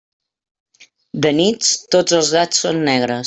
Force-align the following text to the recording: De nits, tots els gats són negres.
De 1.25 1.33
nits, 1.41 1.69
tots 1.97 2.17
els 2.21 2.31
gats 2.39 2.65
són 2.65 2.81
negres. 2.91 3.19